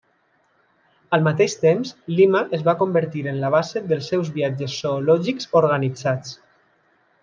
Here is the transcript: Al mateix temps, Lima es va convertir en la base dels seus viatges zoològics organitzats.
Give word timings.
Al 1.17 1.25
mateix 1.27 1.55
temps, 1.65 1.91
Lima 2.15 2.43
es 2.59 2.65
va 2.69 2.77
convertir 2.81 3.25
en 3.35 3.39
la 3.45 3.55
base 3.59 3.85
dels 3.93 4.11
seus 4.15 4.35
viatges 4.41 4.83
zoològics 4.83 5.51
organitzats. 5.65 6.39